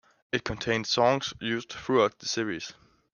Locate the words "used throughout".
1.39-2.17